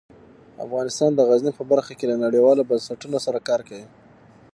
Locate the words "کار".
3.47-3.61